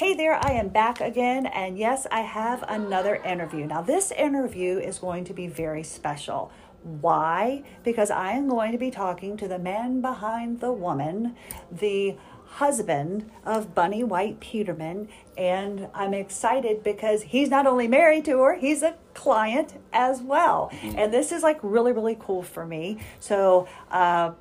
[0.00, 3.66] Hey there, I am back again, and yes, I have another interview.
[3.66, 6.50] Now, this interview is going to be very special.
[6.82, 7.64] Why?
[7.84, 11.36] Because I am going to be talking to the man behind the woman,
[11.70, 12.16] the
[12.46, 18.58] husband of Bunny White Peterman, and I'm excited because he's not only married to her,
[18.58, 20.72] he's a client as well.
[20.96, 23.00] And this is like really, really cool for me.
[23.18, 24.32] So, uh,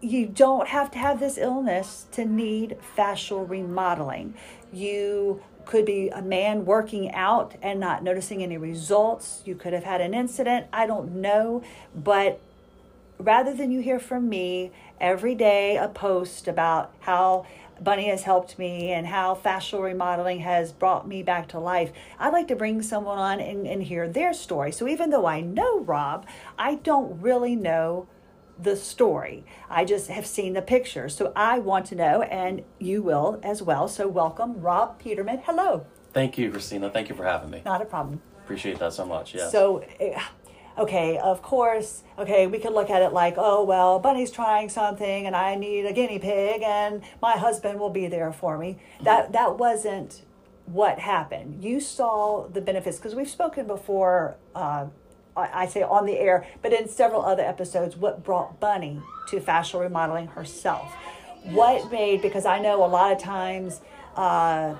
[0.00, 4.34] you don't have to have this illness to need fascial remodeling.
[4.72, 9.42] You could be a man working out and not noticing any results.
[9.44, 10.66] You could have had an incident.
[10.72, 11.62] I don't know.
[11.94, 12.40] But
[13.18, 17.46] rather than you hear from me every day a post about how
[17.80, 21.92] Bunny has helped me and how fascial remodeling has brought me back to life.
[22.18, 24.72] I'd like to bring someone on and, and hear their story.
[24.72, 26.26] So even though I know Rob,
[26.58, 28.06] I don't really know
[28.58, 29.44] the story.
[29.68, 31.14] I just have seen the pictures.
[31.16, 33.88] So I want to know, and you will as well.
[33.88, 35.40] So welcome, Rob Peterman.
[35.44, 35.86] Hello.
[36.12, 36.90] Thank you, Christina.
[36.90, 37.62] Thank you for having me.
[37.64, 38.22] Not a problem.
[38.44, 39.34] Appreciate that so much.
[39.34, 39.52] Yes.
[39.52, 40.18] So, eh,
[40.78, 45.26] okay, of course, okay, we could look at it like, oh, well, Bunny's trying something
[45.26, 48.78] and I need a guinea pig and my husband will be there for me.
[49.02, 50.22] That that wasn't
[50.66, 51.62] what happened.
[51.62, 54.36] You saw the benefits because we've spoken before.
[54.54, 54.86] Uh,
[55.36, 59.40] I I say on the air, but in several other episodes, what brought Bunny to
[59.40, 60.92] fascial remodeling herself?
[61.44, 63.80] What made because I know a lot of times.
[64.16, 64.76] Uh,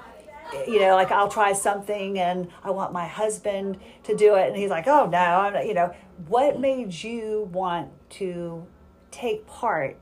[0.66, 4.56] you know, like I'll try something and I want my husband to do it, and
[4.56, 5.94] he's like, "Oh no," I'm not, you know.
[6.28, 8.66] What made you want to
[9.10, 9.98] take part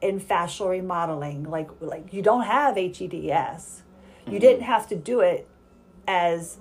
[0.00, 1.44] in fascial remodeling?
[1.44, 3.82] Like, like you don't have HEDS,
[4.26, 5.48] you didn't have to do it
[6.06, 6.58] as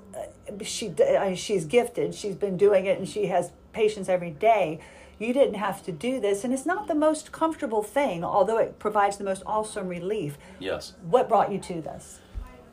[0.64, 0.94] she
[1.36, 2.16] she's gifted.
[2.16, 4.80] She's been doing it, and she has patients every day.
[5.18, 8.80] You didn't have to do this, and it's not the most comfortable thing, although it
[8.80, 10.38] provides the most awesome relief.
[10.60, 10.94] yes.
[11.04, 12.20] What brought you to this?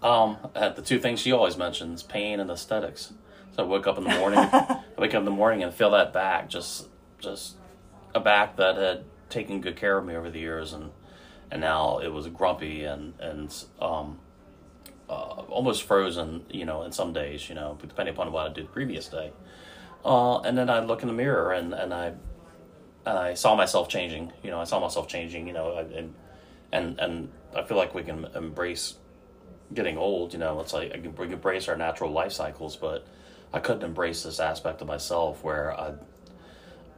[0.02, 3.12] Um, uh, the two things she always mentions: pain and aesthetics.
[3.54, 5.90] So I wake up in the morning, I wake up in the morning and feel
[5.90, 6.88] that back, just,
[7.18, 7.56] just
[8.14, 10.90] a back that had taken good care of me over the years, and
[11.50, 14.18] and now it was grumpy and and um,
[15.12, 16.44] uh, almost frozen.
[16.50, 19.32] You know, in some days, you know, depending upon what I did the previous day.
[20.04, 22.06] Uh, and then I look in the mirror and and I
[23.04, 24.32] and I saw myself changing.
[24.42, 25.46] You know, I saw myself changing.
[25.46, 26.14] You know, and
[26.72, 28.94] and and I feel like we can embrace
[29.74, 30.32] getting old.
[30.32, 33.06] You know, it's like we can embrace our natural life cycles, but
[33.52, 35.94] I couldn't embrace this aspect of myself where I.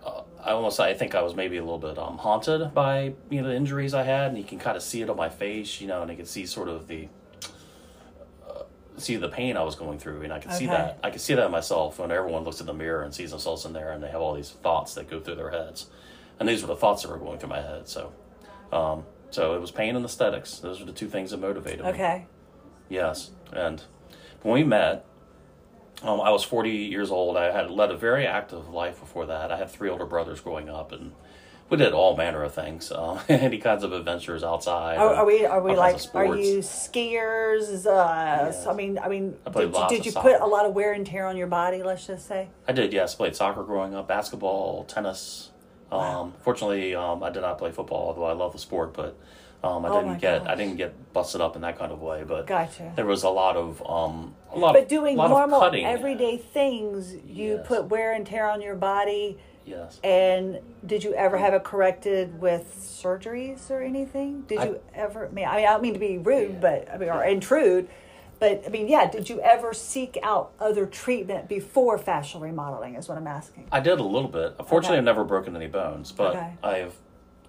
[0.05, 3.41] Uh, I almost, I think I was maybe a little bit um, haunted by you
[3.41, 5.81] know the injuries I had, and you can kind of see it on my face,
[5.81, 7.09] you know, and you can see sort of the
[8.97, 11.35] see the pain I was going through, and I can see that I can see
[11.35, 14.03] that in myself when everyone looks in the mirror and sees themselves in there, and
[14.03, 15.89] they have all these thoughts that go through their heads,
[16.39, 17.89] and these were the thoughts that were going through my head.
[17.89, 18.13] So,
[18.73, 20.59] um, so it was pain and aesthetics.
[20.59, 21.91] Those are the two things that motivated me.
[21.91, 22.27] Okay.
[22.89, 23.83] Yes, and
[24.43, 25.05] when we met,
[26.03, 27.37] um, I was 40 years old.
[27.37, 29.51] I had led a very active life before that.
[29.51, 31.13] I had three older brothers growing up, and
[31.71, 34.99] we did all manner of things, uh, any kinds of adventures outside.
[34.99, 35.45] Are, are we?
[35.47, 35.97] Are we like?
[36.15, 37.87] Are you skiers?
[37.87, 40.75] Uh, so, I mean, I mean, I did, you- did you put a lot of
[40.75, 41.83] wear and tear on your body?
[41.83, 42.49] Let's just say.
[42.69, 43.15] I did, yes.
[43.15, 45.51] Played soccer growing up, basketball, tennis.
[45.93, 46.33] Um, Wow.
[46.43, 48.95] Fortunately, um, I did not play football, although I love the sport.
[48.95, 49.17] But
[49.63, 52.25] um, I Oh didn't get I didn't get busted up in that kind of way.
[52.27, 52.93] But Gotcha.
[52.97, 54.75] there was a lot of um, a lot.
[54.75, 57.67] But doing lot normal, of everyday things, you Yes.
[57.69, 59.39] put wear and tear on your body.
[59.65, 59.99] Yes.
[60.05, 64.43] And did you ever have it corrected with surgeries or anything?
[64.43, 65.27] Did I- you ever?
[65.27, 67.89] I mean, I mean, I don't mean to be rude, but I mean, or intrude,
[68.41, 69.09] but I mean, yeah.
[69.11, 72.95] Did you ever seek out other treatment before fascial remodeling?
[72.97, 73.69] Is what I'm asking.
[73.73, 74.55] I did a little bit.
[74.59, 74.99] Unfortunately, Okay.
[74.99, 76.53] I've never broken any bones, but Okay.
[76.63, 76.95] I've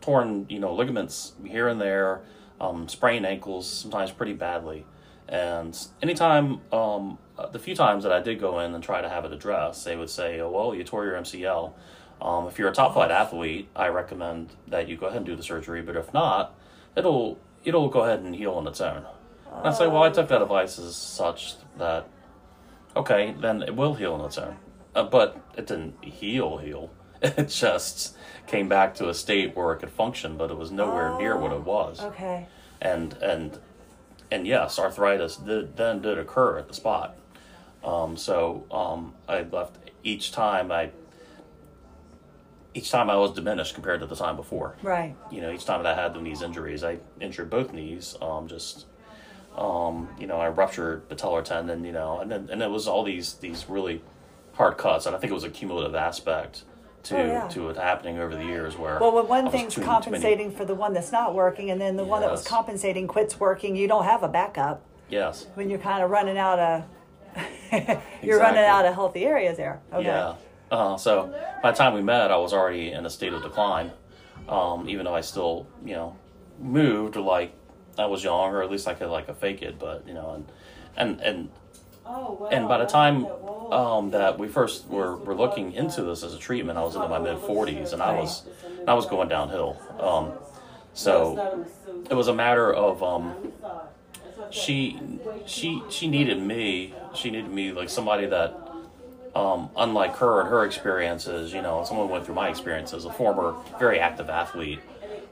[0.01, 2.21] torn, you know, ligaments here and there,
[2.61, 4.85] um, sprained ankles, sometimes pretty badly.
[5.27, 9.09] And anytime, um, uh, the few times that I did go in and try to
[9.09, 11.73] have it addressed, they would say, oh, well, you tore your MCL.
[12.21, 15.35] Um, if you're a top flight athlete, I recommend that you go ahead and do
[15.35, 15.81] the surgery.
[15.81, 16.55] But if not,
[16.95, 19.05] it'll it'll go ahead and heal on its own.
[19.57, 22.07] And I say, well, I took that advice as such that
[22.95, 24.57] okay, then it will heal on its own.
[24.95, 26.91] Uh, but it didn't heal, heal.
[27.22, 31.17] It just came back to a state where it could function, but it was nowhere
[31.17, 31.99] near what it was.
[32.01, 32.47] Okay.
[32.81, 33.57] And and
[34.31, 37.17] and yes, arthritis did, then did occur at the spot.
[37.84, 40.91] Um, so um, I left each time I
[42.75, 45.16] each time I was diminished compared to the time before Right.
[45.31, 48.16] you know, each time that I had the knees injuries, I injured both knees.
[48.22, 48.85] Um, just,
[49.57, 51.83] um, you know, I ruptured the patellar tendon.
[51.85, 54.01] You know, and then and it was all these these really
[54.53, 56.63] hard cuts, and I think it was a cumulative aspect
[57.03, 57.47] to Oh, yeah.
[57.49, 58.78] to it happening over the years.
[58.78, 61.79] Where Well, when one thing's too- too compensating for the one that's not working, and
[61.79, 65.47] then the one that was compensating quits working, you don't have a backup yes.
[65.55, 66.83] when you're kind of running out of.
[68.23, 69.81] you're running out of healthy areas there.
[69.93, 70.05] Okay.
[70.05, 70.35] Yeah.
[70.72, 73.91] Uh, so by the time we met, I was already in a state of decline.
[74.50, 76.16] Um, even though I still, you know,
[76.59, 77.53] moved like
[77.97, 79.79] I was young, or at least I could like a fake it.
[79.79, 80.52] But you know, and
[80.97, 81.50] and and
[82.52, 83.26] and by the time
[83.72, 87.08] um, that we first were, were looking into this as a treatment, I was into
[87.08, 88.44] my mid forties, and I was
[88.88, 89.78] I was going downhill.
[90.00, 90.34] Um,
[90.94, 91.66] so
[92.09, 93.52] it was a matter of um,
[94.52, 95.00] she
[95.46, 96.94] she she needed me.
[97.16, 98.65] She needed me like somebody that
[99.35, 103.55] um, unlike her and her experiences, you know, someone went through my experiences, a former
[103.78, 104.79] very active athlete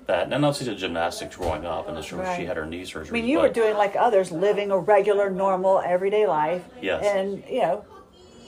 [0.08, 2.38] that, and I know she did gymnastics growing up, and she, Right.
[2.38, 3.18] she had her knee surgery.
[3.18, 6.64] I mean, you were doing like others, living a regular, normal, everyday life.
[6.82, 7.06] Yes.
[7.06, 7.86] And, you know,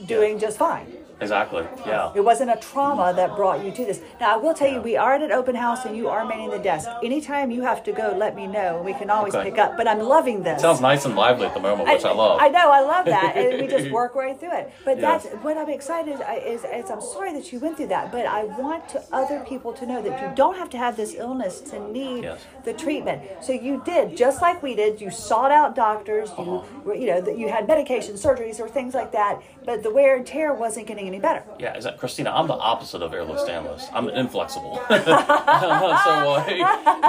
[0.04, 0.92] doing just fine.
[1.20, 4.00] Exactly, yeah, It wasn't a trauma that brought you to this.
[4.20, 6.50] Now, I will tell you, we are at an open house and you are manning
[6.50, 6.88] the desk.
[7.02, 9.50] Anytime you have to go, let me know we can always Okay.
[9.50, 9.76] pick up.
[9.76, 10.60] But I'm loving this.
[10.60, 12.38] sounds nice and lively at the moment, which I, love.
[12.40, 14.72] I know, I love that, and we just work right through it.
[14.84, 15.18] But Yeah.
[15.18, 18.44] that's what I'm excited is, is I'm sorry that you went through that, but I
[18.44, 21.78] want to other people to know that you don't have to have this illness to
[21.92, 22.44] need Yes.
[22.64, 23.22] the treatment.
[23.40, 25.00] So you did just like we did.
[25.00, 26.30] You sought out doctors.
[26.38, 26.92] You Uh-huh.
[26.92, 29.40] you know that you had medication, surgeries, or things like that.
[29.64, 31.44] But the wear and tear wasn't getting any better.
[31.58, 32.30] Yeah, is that Christina?
[32.30, 33.88] I'm the opposite of Ehlers-Danlos.
[33.92, 34.76] I'm inflexible.
[34.88, 34.98] so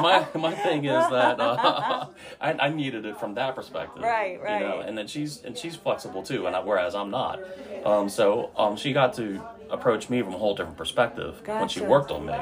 [0.01, 2.05] my my thing is that uh,
[2.41, 4.87] I, I needed it from that perspective, Right, You know, right.
[4.87, 7.39] and then she's and she's flexible too, and I, whereas I'm not.
[7.85, 11.81] Um, so um, she got to approach me from a whole different perspective when she
[11.81, 12.33] worked on me.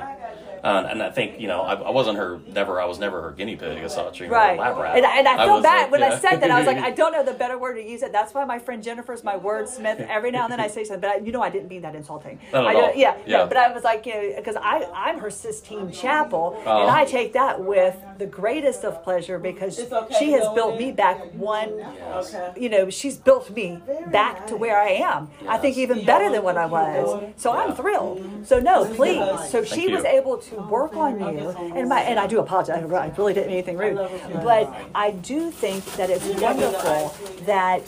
[0.65, 3.31] Uh, and I think you know I, I wasn't her never I was never her
[3.31, 4.57] guinea pig as such or her Right.
[4.57, 4.97] lab rat.
[4.97, 6.49] And, and I feel was bad like, when I said that.
[6.49, 8.11] I was like, I don't know the better word to use it.
[8.11, 9.99] That's why my friend Jennifer's my wordsmith.
[10.09, 11.93] Every now and then I say something, but I, you know I didn't mean that
[11.95, 12.39] insulting.
[12.51, 12.95] Not at I all.
[12.95, 13.37] Yeah, Yeah.
[13.37, 16.81] No, but I was like, you know, because I I'm her Sistine Chapel, Oh.
[16.81, 20.91] and I take that with the greatest of pleasure because okay she has built me
[20.91, 21.77] back one.
[21.77, 22.33] Yes.
[22.33, 22.59] Okay.
[22.59, 23.79] You know, she's built me
[24.11, 25.29] back to where I am.
[25.47, 27.33] I think even better than what I was.
[27.37, 28.47] So I'm thrilled.
[28.47, 29.49] So no, please.
[29.51, 32.83] So she was able to work on you, and my and I do apologize.
[32.83, 33.95] I really didn't mean anything rude,
[34.43, 37.15] but I do think that it's wonderful
[37.45, 37.81] that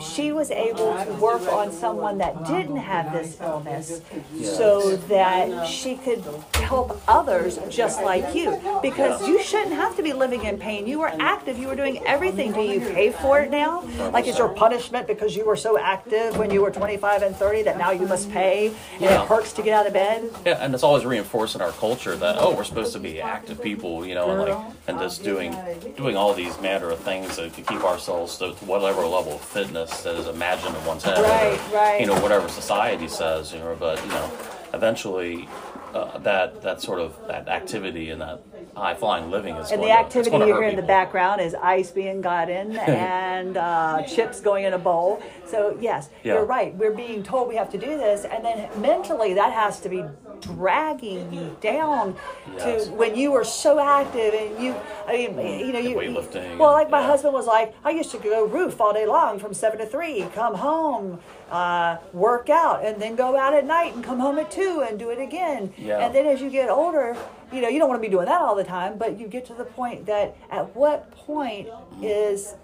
[0.00, 4.00] she was able to work on someone that didn't have this illness,
[4.42, 6.22] so that she could
[6.54, 8.58] help others just like you.
[8.82, 10.86] Because you shouldn't have to be living in pain.
[10.86, 11.58] You were active.
[11.58, 12.52] You were doing everything.
[12.52, 13.82] Do you pay for it now?
[14.12, 17.62] Like is your punishment because you were so active when you were 25 and 30
[17.62, 19.22] that now you must pay and Yeah.
[19.22, 20.30] it hurts to get out of bed?
[20.44, 24.06] Yeah, and it's always reinforcing our culture that oh, we're supposed to be active people,
[24.06, 25.54] you know, and like and just doing
[25.96, 29.40] doing all these manner of things to to keep ourselves to, to whatever level of
[29.40, 31.18] fitness that is imagined in one's head.
[31.18, 32.00] Right, right.
[32.00, 34.30] You know, whatever society says, you know, but you know,
[34.74, 35.48] eventually
[35.94, 38.42] uh, that that sort of that activity and that
[38.76, 41.90] high flying living is And the activity to you hear in the background is ice
[41.90, 45.22] being gotten and uh, chips going in a bowl.
[45.46, 46.34] So yes, Yeah.
[46.34, 46.74] you're right.
[46.74, 50.04] We're being told we have to do this, and then mentally that has to be
[50.40, 52.14] dragging you down
[52.56, 52.86] Yes.
[52.86, 54.74] to when you were so active and you.
[55.06, 57.06] I mean, you know, you weightlifting Well, like my yeah.
[57.06, 60.26] husband was like, I used to go roof all day long from seven to three,
[60.34, 61.20] come home.
[61.50, 64.98] Uh, work out and then go out at night and come home at two and
[64.98, 65.72] do it again.
[65.78, 66.04] Yeah.
[66.04, 67.16] And then as you get older,
[67.52, 69.46] you know, you don't want to be doing that all the time, but you get
[69.46, 71.68] to the point that at what point
[72.02, 72.54] is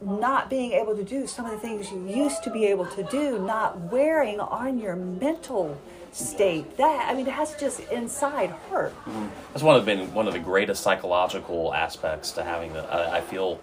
[0.00, 3.02] not being able to do some of the things you used to be able to
[3.04, 5.78] do, not wearing on your mental
[6.12, 6.76] state.
[6.78, 8.92] That I mean, it has to just inside hurt.
[9.04, 9.26] Mm-hmm.
[9.52, 12.92] That's one of been one of the greatest psychological aspects to having that.
[12.92, 13.60] I, I feel,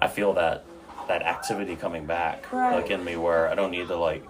[0.00, 0.64] I feel that
[1.08, 2.74] that activity coming back Right.
[2.74, 4.24] like in me where I don't need to like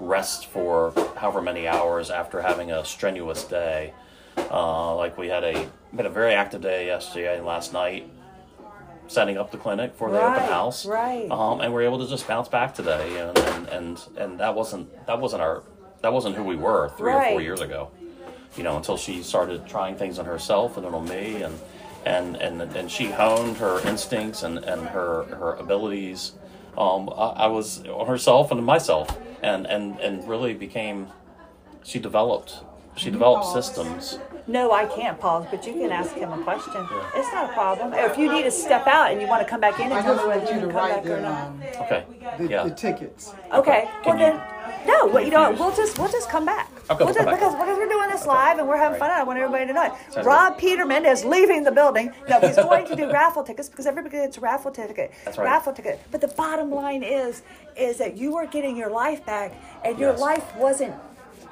[0.00, 3.92] rest for however many hours after having a strenuous day.
[4.50, 5.52] Uh, like we had a
[5.92, 8.08] we had a very active day yesterday and last night,
[9.08, 10.86] setting up the clinic for the Right, open house.
[10.86, 11.30] right.
[11.30, 14.88] Um, and we're able to just bounce back today, and and and, and that wasn't
[15.06, 15.62] that wasn't our
[16.02, 17.90] that wasn't who we were three or four years ago
[18.56, 21.56] you know, until she started trying things on herself and then on me, and
[22.04, 26.32] and and and she honed her instincts and and her her abilities.
[26.76, 29.08] Um, I, I was on herself and myself,
[29.42, 31.08] and and and really became.
[31.82, 32.62] She developed.
[32.96, 34.18] She developed systems.
[34.46, 36.72] No, I can't pause, but you can ask him a question.
[37.14, 37.94] It's not a problem.
[37.94, 40.02] If you need to step out and you want to come back in and I
[40.02, 41.46] tell just me whether want you you to can come write back or not.
[41.46, 42.04] um, Okay.
[42.38, 42.64] the, Yeah.
[42.64, 43.32] the tickets.
[43.52, 43.88] Okay.
[44.02, 45.06] Can Well you- then, no.
[45.06, 46.68] Well, you know, what, we'll just we'll just come back.
[46.90, 49.10] Okay, We'll just, because because we're doing this live and we're having fun.
[49.12, 49.92] I want everybody to know it.
[50.12, 52.12] Sounds Rob Peterman is leaving the building.
[52.28, 55.12] No, he's going to do raffle tickets because everybody gets a raffle ticket.
[55.24, 55.44] That's right.
[55.44, 56.00] Raffle ticket.
[56.10, 57.42] But the bottom line is,
[57.76, 59.52] is that you are getting your life back,
[59.84, 60.20] and your Yes.
[60.20, 60.94] life wasn't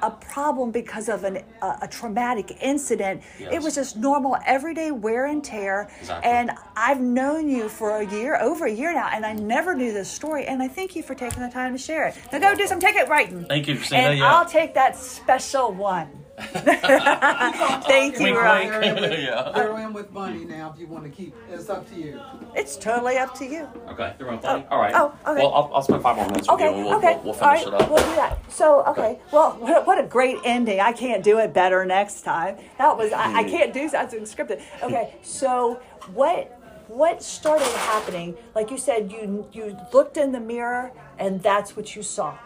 [0.02, 3.22] a problem because of an, a, a traumatic incident.
[3.38, 5.90] It was just normal, everyday wear and tear.
[6.00, 6.30] Exactly.
[6.30, 9.92] And I've known you for a year, over a year now, and I never knew
[9.92, 10.46] this story.
[10.46, 12.16] And I thank you for taking the time to share it.
[12.32, 13.44] Now go do some ticket writing.
[13.46, 14.02] Thank you, Christina.
[14.02, 14.32] And yeah.
[14.32, 16.08] I'll take that special one.
[16.52, 18.58] Thank you, Wink, Rob.
[18.58, 18.70] wink.
[18.70, 19.52] They're in with, Yeah.
[19.54, 21.34] they're in with Bunny now if you want to keep.
[21.50, 22.20] It's up to you.
[22.54, 23.68] It's totally up to you.
[23.88, 24.64] Okay, they're on funny.
[24.70, 24.92] All right.
[24.94, 25.42] oh, okay.
[25.42, 26.84] Well, I'll, I'll spend five more minutes with Okay, you.
[26.84, 27.14] We'll, okay.
[27.16, 27.90] we'll, we'll finish right, it up.
[27.90, 28.38] We'll do that.
[28.52, 29.18] So, okay.
[29.32, 30.80] Well, what, what a great ending.
[30.80, 32.56] I can't do it better next time.
[32.78, 33.36] That was I, Hmm.
[33.36, 34.62] I can't do something scripted.
[34.82, 35.14] Okay.
[35.22, 35.80] So,
[36.14, 36.54] what
[36.88, 38.34] what started happening?
[38.54, 42.38] Like you said, you you looked in the mirror and that's what you saw.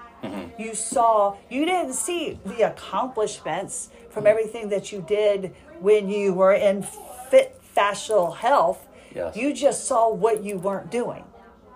[0.63, 1.37] You saw.
[1.51, 6.83] You didn't see the accomplishments from everything that you did when you were in
[7.31, 8.87] fit fascial health.
[9.15, 9.37] Yes.
[9.37, 11.25] You just saw what you weren't doing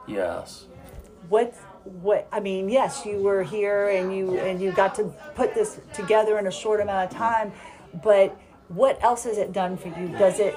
[0.06, 0.66] yes.
[1.28, 5.54] what what I mean, yes, you were here and you and you got to put
[5.54, 7.52] this together in a short amount of time,
[8.02, 8.36] but
[8.68, 10.08] what else has it done for you?
[10.18, 10.56] Does it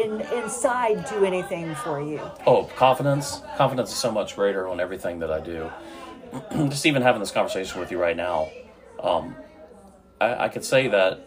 [0.00, 2.20] in inside do anything for you?
[2.46, 3.42] Oh, confidence.
[3.56, 5.68] Confidence is so much greater on everything that I do.
[6.68, 8.50] Just even having this conversation with you right now,
[9.02, 9.34] um,
[10.20, 11.26] I, I could say that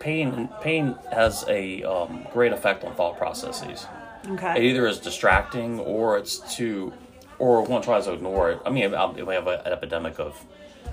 [0.00, 3.86] pain pain has a um, great effect on thought processes.
[4.28, 4.56] Okay.
[4.58, 6.92] It either is distracting or it's too,
[7.38, 8.60] or one tries to ignore it.
[8.66, 10.44] I mean, we have an epidemic of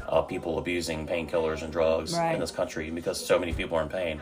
[0.07, 2.33] uh, people abusing painkillers and drugs Right.
[2.35, 4.21] in this country because so many people are in pain.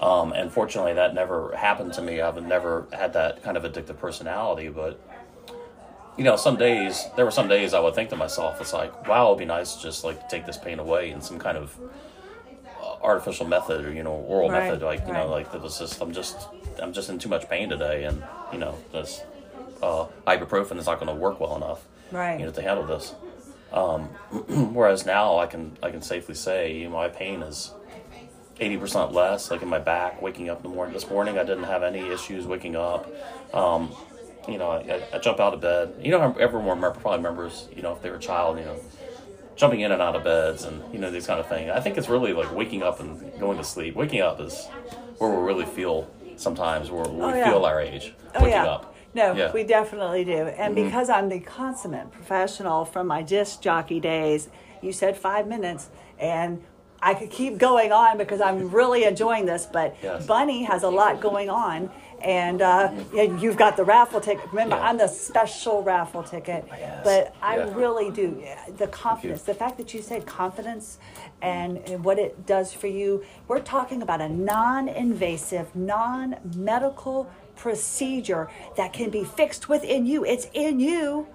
[0.00, 2.20] Um, and fortunately, that never happened to me.
[2.20, 5.00] I've never had that kind of addictive personality, but
[6.16, 9.08] you know, some days there were some days I would think to myself, it's like,
[9.08, 11.76] wow, it'd be nice to just like take this pain away in some kind of
[12.82, 15.78] uh, artificial method or you know oral Right, method, like you know, like that was
[15.78, 16.48] just I'm just
[16.82, 19.22] I'm just in too much pain today, and you know, this
[19.82, 22.38] uh, ibuprofen is not going to work well enough, Right.
[22.40, 23.14] you know, to handle this.
[23.72, 24.02] Um,
[24.74, 27.72] whereas now I can I can safely say, you know, my pain is
[28.60, 29.50] eighty percent less.
[29.50, 30.94] Like in my back, waking up in the morning.
[30.94, 33.06] This morning, I didn't have any issues waking up.
[33.54, 33.90] Um,
[34.48, 35.94] you know, I, I, jump out of bed.
[36.00, 37.68] You know, everyone remember, probably remembers.
[37.74, 38.78] You know, if they were a child, you know,
[39.56, 41.70] jumping in and out of beds and you know these kind of things.
[41.70, 43.94] I think it's really like waking up and going to sleep.
[43.96, 44.66] Waking up is
[45.18, 47.50] where we really feel sometimes where we Oh, yeah.
[47.50, 48.14] feel our age.
[48.34, 48.66] Oh waking yeah.
[48.66, 48.94] up.
[49.14, 49.46] No, Yeah.
[49.46, 49.54] Mm-hmm.
[49.54, 50.46] we definitely do.
[50.48, 54.50] And because I'm the consummate professional from my disc jockey days,
[54.82, 55.88] you said five minutes,
[56.18, 56.62] and
[57.00, 59.64] I could keep going on because I'm really enjoying this.
[59.64, 60.26] But Yes.
[60.26, 61.90] Bunny has a lot going on,
[62.22, 64.46] and uh, you've got the raffle ticket.
[64.50, 64.88] Remember, Yeah.
[64.88, 66.64] I'm the special raffle ticket.
[66.68, 67.00] Yes.
[67.04, 67.74] But I Yeah.
[67.74, 68.42] really do.
[68.76, 70.98] The confidence, the fact that you said confidence
[71.42, 77.28] and, and what it does for you, we're talking about a non invasive, non medical
[77.56, 80.24] procedure that can be fixed within you.
[80.24, 81.26] It's in you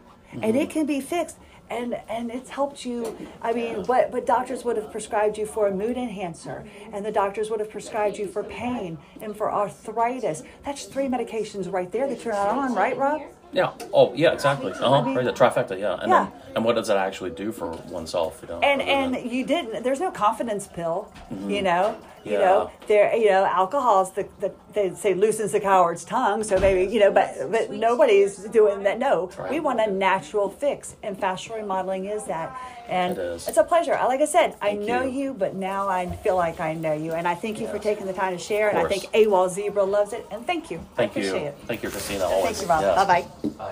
[0.41, 1.37] and it can be fixed.
[1.71, 3.17] And, and it's helped you.
[3.41, 7.11] I mean, what, what doctors would have prescribed you for a mood enhancer, and the
[7.13, 10.43] doctors would have prescribed you for pain and for arthritis.
[10.65, 13.21] That's three medications right there that you're not on, right, Rob?
[13.53, 13.71] Yeah.
[13.93, 14.33] Oh, yeah.
[14.33, 14.71] Exactly.
[14.73, 15.01] Uh huh.
[15.03, 15.25] mean- Right.
[15.25, 15.79] The trifecta.
[15.79, 15.93] Yeah.
[16.01, 16.23] And Yeah.
[16.25, 18.39] Then, and what does that actually do for oneself?
[18.41, 18.59] You know.
[18.59, 21.11] and other than- and you didn't there's no confidence pill
[21.47, 22.39] you know you Yeah.
[22.39, 26.91] know there you know alcohol's the, the they say loosens the coward's tongue so maybe
[26.93, 29.49] you know but but nobody's doing that no Right.
[29.51, 32.55] we want a natural fix and fascial remodeling is that
[32.87, 33.47] and It is.
[33.47, 35.19] it's a pleasure I- like i said i know you.
[35.21, 35.33] you.
[35.33, 38.13] but now i feel like i know you and i thank you for taking the
[38.13, 39.01] time to share and i course.
[39.01, 41.47] think awol zebra loves it and thank you Thank I appreciate you.
[41.47, 42.25] it Thank you, Christina.
[42.25, 42.45] Always.
[42.57, 42.95] thank you rob Yes.
[42.97, 43.49] bye-bye Bye.